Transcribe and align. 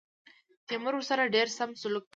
تیمور 0.67 0.93
ورسره 0.95 1.31
ډېر 1.35 1.47
سم 1.57 1.69
سلوک 1.81 2.03
کوي. 2.05 2.09